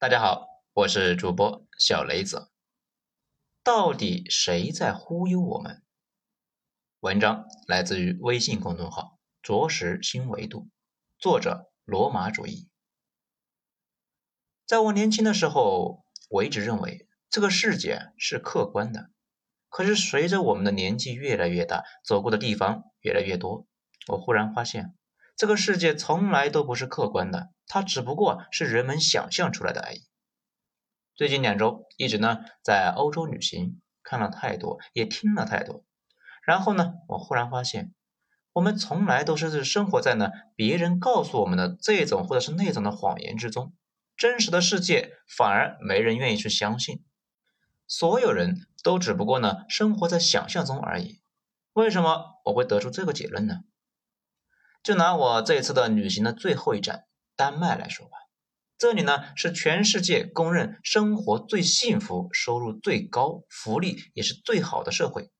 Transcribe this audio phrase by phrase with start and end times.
[0.00, 2.50] 大家好，我是主播小雷子。
[3.62, 5.82] 到底谁在忽悠我们？
[7.00, 10.70] 文章来自于微信公众号“着实新维度”，
[11.20, 12.70] 作者罗马主义。
[14.64, 19.10] 在我年轻的时候，我一直认为这个世界是客观的。
[19.68, 23.66] 可是随着我们的年纪越来越大，走过的地方越来越多，
[24.08, 24.96] 我忽然发现，
[25.40, 27.48] 这个世界从来都不是客观的。
[27.66, 30.02] 它只不过是人们想象出来的而已。
[31.14, 35.82] 最近两周一直呢在欧洲旅行，看了太多，也听了太多。
[36.44, 37.94] 然后呢，我忽然发现，
[38.52, 43.72] 我们从来都是生活在呢别人告诉我们的这种或者是那种的谎言之中，
[44.18, 47.02] 真实的世界反而没人愿意去相信。
[47.86, 51.22] 所有人都只不过呢生活在想象中而已。
[51.72, 53.60] 为什么我会得出这个结论呢？
[54.82, 57.04] 就拿我这一次的旅行的最后一站。
[57.36, 58.18] 丹麦来说吧，
[58.76, 65.30] 这里呢是全世界公认生活最幸福、收入最高、福利也是最好的社会。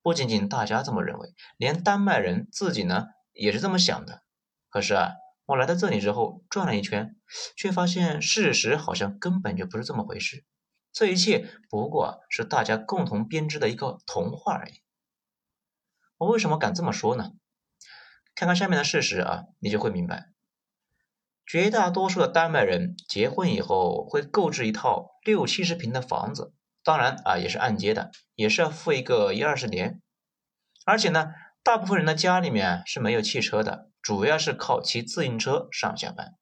[0.00, 4.22] 不仅仅大家这么认为，连丹麦人自己呢也是这么想的。
[4.70, 5.12] 可是啊，
[5.44, 7.16] 我来到这里之后转了一圈，
[7.56, 10.44] 却发现事实好像根本就不是这么回事。
[10.92, 14.80] 这一切不过是大家共同编织的一个童话而已。
[16.16, 17.32] 我为什么敢这么说呢？
[18.34, 20.26] 看看下面的事实啊，你就会明白。
[21.46, 30.00] 绝大多数的丹麦人结婚以后会购置一套六七十平的房子，当然啊也是按揭的，也是要付一个一二十年。
[30.86, 31.32] 而且呢，
[31.62, 36.34] 大部分人的家里面是没有汽车的，主要是靠骑自行车上下班。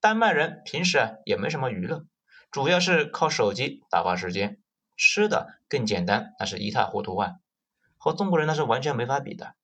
[0.00, 2.04] 丹麦人平时啊也没什么娱乐，
[2.50, 4.58] 主要是靠手机打发时间。
[4.96, 7.34] 吃的更简单，那是一塌糊涂啊，
[7.96, 9.54] 和中国人那是完全没法比的。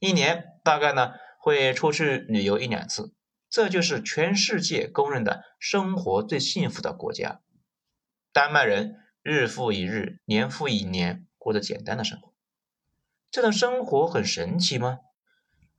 [0.00, 3.14] 一年大概呢会出去旅游一两次。
[3.48, 7.40] 这就是全世界公认的生活最幸福的国家。
[8.32, 12.32] 丹麦人日复一日、年复一年过着简单的生活，
[13.30, 15.00] 这种生活很神奇吗？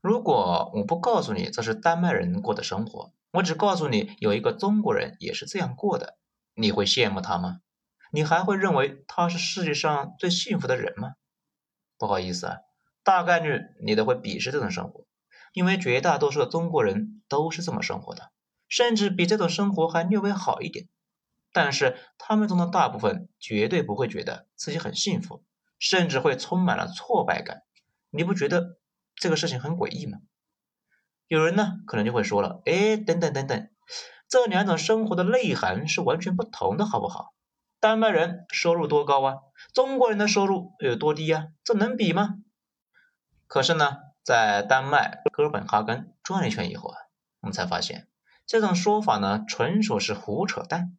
[0.01, 6.17] 如果我不告诉你这是丹麦人过的生活，我只告诉你有一个中国人也是这样过的，
[6.53, 7.61] 你会羡慕他吗？
[8.11, 11.13] 你还会认为他是世界上最幸福的人吗？
[11.97, 12.57] 不好意思啊，
[13.03, 15.05] 大概率你都会鄙视这种生活。
[15.53, 18.31] 因为绝大多数的中国人都是这么生活的，
[18.69, 20.87] 甚至比这种生活还略微好一点。
[21.51, 25.43] 但是他们中的大部分绝对不会觉得自己很幸福，
[25.77, 27.63] 甚至会充满了挫败感。
[28.11, 28.77] 你不觉得
[29.15, 30.19] 这个事情很诡异吗？
[31.27, 33.69] 有人呢可能就会说了：“哎，等等等等，
[34.29, 37.33] 这两种生活的内涵是完全不同的，好不好？
[37.81, 39.35] 丹麦人收入多高啊？
[39.73, 41.47] 中国人的收入有多低啊？
[41.65, 42.35] 这能比吗？”
[43.51, 43.97] 可是呢？
[44.23, 46.95] 在丹麦哥本哈根转了一圈以后啊，
[47.41, 48.07] 我们才发现
[48.45, 50.97] 这种说法呢，纯属是胡扯淡。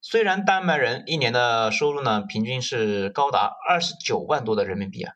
[0.00, 5.14] 虽然丹麦人一年的收入呢，平均是高达二十九万多的人民币啊，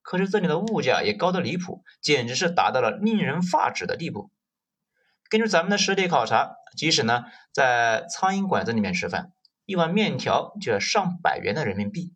[0.00, 4.30] 可是这里的物价也高得离谱，简直是达到了令人发指的地步。
[5.28, 9.32] 根据咱们的实地考察，即使呢在苍蝇馆子里面吃饭，
[9.64, 12.14] 一碗面条就要上百元的人民币，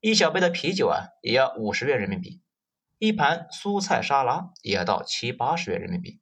[0.00, 2.42] 一小杯的啤酒啊，也要五十元人民币。
[2.98, 6.20] 一盘蔬菜沙拉也要到七八十元人民币，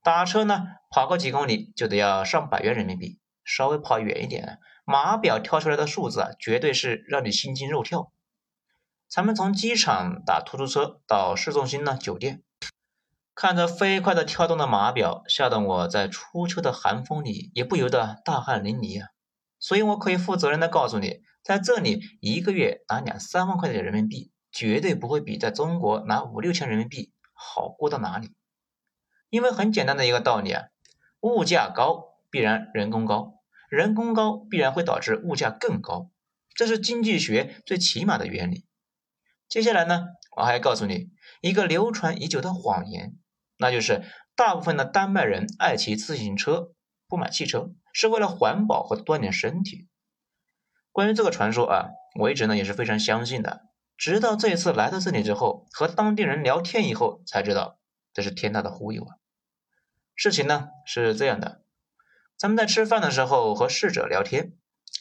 [0.00, 8.12] 打车呢跑个几公里就得要上百元人民币，稍微跑远一点，码表跳出来的数字啊，绝对是让你心惊肉跳。
[9.08, 12.44] 咱们从机场打出租车到市中心呢酒店，
[13.34, 19.08] 看着飞快的跳动的码表，吓得我在初秋的寒风里也不由得大汗淋漓啊。
[19.58, 24.30] 所以我可以负责任的告诉你，在这里一个月拿两三万块钱人民币。
[24.50, 28.32] 绝对不会比在中国拿五六千人民币好过到哪里，
[29.30, 30.64] 因为很简单的一个道理啊，
[31.20, 33.34] 物价高必然人工高，
[33.68, 36.10] 人工高必然会导致物价更高，
[36.54, 38.64] 这是经济学最起码的原理。
[39.48, 41.10] 接下来呢，我还要告诉你
[41.40, 43.16] 一个流传已久的谎言，
[43.56, 44.02] 那就是
[44.34, 46.72] 大部分的丹麦人爱骑自行车，
[47.06, 49.86] 不买汽车，是为了环保和锻炼身体。
[50.90, 53.67] 关于这个传说啊，我一直呢也是非常相信的。
[53.98, 57.78] 直到这一次来到这里之后，和当地人聊天以后，才知道
[58.14, 59.18] 这是天大的忽悠啊！
[60.14, 61.62] 事情呢是这样的，
[62.36, 64.52] 咱们在吃饭的时候和侍者聊天，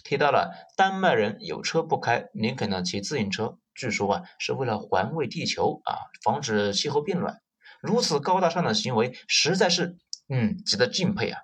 [0.03, 7.39] 提到了丹麦人有车不开，宁肯呢骑自行车，据说啊是为了环卫地球啊，防止气候变暖。
[7.79, 9.95] 如此高大上的行为，实在是
[10.27, 11.41] 嗯值得敬佩啊！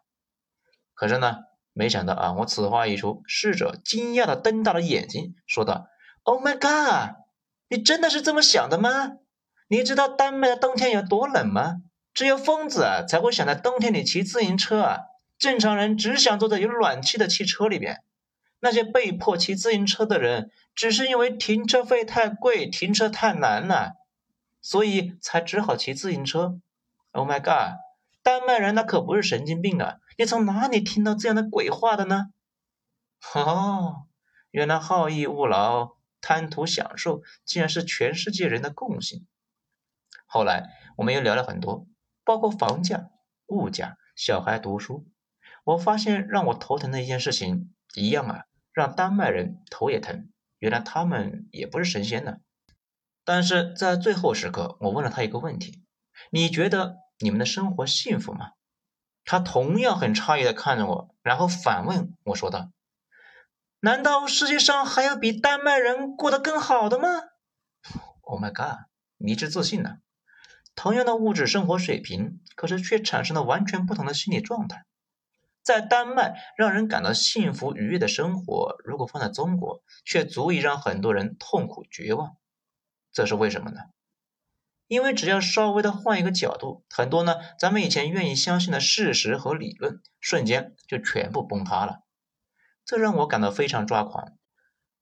[0.95, 1.37] 可是呢，
[1.71, 5.87] 没想到啊，我此话一出，侍者惊讶的瞪大了眼睛，说道
[6.23, 7.22] ：“Oh my god！”
[7.69, 9.13] 你真的是这么想的吗？
[9.67, 11.77] 你知道丹麦的冬天有多冷吗？
[12.13, 14.99] 只有疯子才会想在冬天里骑自行车啊！
[15.39, 18.03] 正常人只想坐在有暖气的汽车里边。
[18.59, 23.93] 那些被迫骑自行车的人，只是因为停车费太贵，停车太难了，
[24.61, 26.59] 所以才只好骑自行车。
[27.11, 27.79] Oh my god！
[28.21, 29.95] 丹麦人那可不是神经病啊！
[30.17, 32.27] 你从哪里听到这样的鬼话的呢？
[33.33, 34.05] 哦，
[34.51, 39.27] 原来好逸恶劳、贪图享受，竟然是全世界人的共性。
[40.25, 41.85] 后来我们又聊了很多，
[42.23, 43.11] 包括房价、
[43.45, 45.05] 物价、小孩读书。
[45.65, 48.45] 我发现让我头疼的一件事情，一样啊。
[48.71, 52.37] 让丹麦人头也疼，原来他们也不是神仙呢。
[53.23, 55.83] 但是在最后时刻，我问了他一个问题：
[56.31, 58.53] 你觉得你们的生活幸福吗？
[59.25, 62.71] 他同样很诧异的看着我，然后反问我说道
[63.85, 67.19] ：“难道世界上还有比丹麦人过得更好的吗
[68.21, 68.85] ？”Oh my god！
[69.17, 69.97] 迷之自信呢？
[70.73, 74.85] 同样的物质生活水平，可是却产生了完全不同的心理状态。
[75.63, 82.37] 在丹麦让人感到幸福愉悦的生活，如果放在中国，却足以让很多人痛苦绝望。
[83.11, 83.81] 这是为什么呢？
[84.87, 91.99] 因为只要稍微的换一个角度，很多呢咱们以前愿意相信的事实和理论，瞬间就全部崩塌了。
[92.85, 94.37] 这让我感到非常抓狂，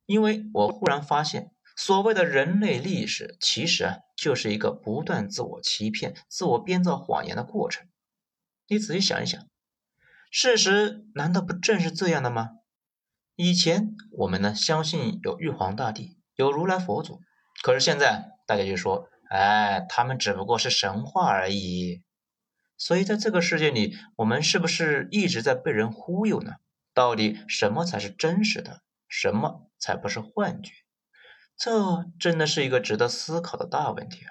[0.06, 7.88] 因为我忽然发现，所谓的人类历史，其实啊就是一个不断自我欺骗、自我编造谎言的过程。
[8.68, 9.42] 你仔细想一想。
[10.30, 12.52] 事实难道不正是这样的吗？
[13.36, 17.20] 以前我们呢相信有玉皇大帝，有如来佛祖，
[17.64, 22.04] 可是现在大家就说，哎，他们只不过是神话而已。
[22.78, 26.54] 所以在这个世界里，我们是不是一直在被人忽悠呢？
[27.02, 30.72] 到底什么才是真实的，什么才不是幻觉？
[31.58, 34.30] 这真的是一个值得思考的大问题啊！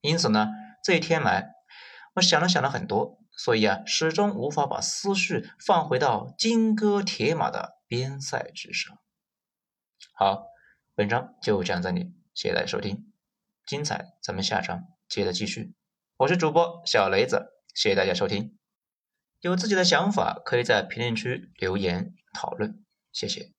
[0.00, 0.48] 因此呢，
[0.82, 1.54] 这一天来，
[2.14, 3.20] 我想了想了很多。
[3.36, 8.98] 所以啊，始终无法把思绪放回到金戈铁马的边塞之上。
[10.12, 10.46] 好，
[10.96, 13.12] 本章就讲这里，谢谢大家收听，
[13.64, 15.72] 精彩咱们下章接着继续。
[16.16, 18.58] 我是主播小雷子，谢谢大家收听。
[19.44, 22.82] 有自己的想法，可以在评论区留言讨论，
[23.12, 23.53] 谢谢。